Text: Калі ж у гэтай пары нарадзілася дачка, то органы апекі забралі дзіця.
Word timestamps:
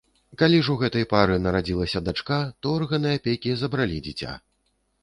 Калі 0.41 0.61
ж 0.67 0.71
у 0.73 0.77
гэтай 0.83 1.05
пары 1.11 1.35
нарадзілася 1.47 2.01
дачка, 2.09 2.41
то 2.61 2.75
органы 2.79 3.17
апекі 3.21 3.57
забралі 3.63 4.05
дзіця. 4.07 4.37